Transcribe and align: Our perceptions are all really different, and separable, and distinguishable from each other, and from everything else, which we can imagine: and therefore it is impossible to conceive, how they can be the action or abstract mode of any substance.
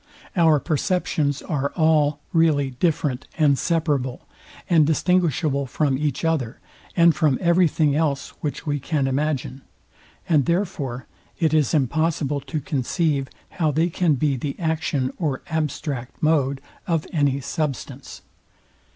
Our 0.35 0.59
perceptions 0.59 1.43
are 1.43 1.71
all 1.75 2.21
really 2.33 2.71
different, 2.71 3.27
and 3.37 3.55
separable, 3.55 4.27
and 4.67 4.87
distinguishable 4.87 5.67
from 5.67 5.95
each 5.95 6.25
other, 6.25 6.59
and 6.97 7.15
from 7.15 7.37
everything 7.39 7.95
else, 7.95 8.29
which 8.41 8.65
we 8.65 8.79
can 8.79 9.05
imagine: 9.05 9.61
and 10.27 10.47
therefore 10.47 11.05
it 11.37 11.53
is 11.53 11.75
impossible 11.75 12.39
to 12.39 12.59
conceive, 12.59 13.27
how 13.51 13.69
they 13.69 13.91
can 13.91 14.15
be 14.15 14.35
the 14.35 14.57
action 14.59 15.13
or 15.19 15.43
abstract 15.51 16.15
mode 16.23 16.61
of 16.87 17.05
any 17.13 17.39
substance. 17.39 18.23